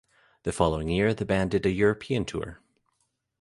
The 0.45 0.51
following 0.51 0.89
year, 0.89 1.13
the 1.13 1.25
band 1.27 1.51
did 1.51 1.63
a 1.63 1.69
European 1.71 2.25
tour. 2.25 2.59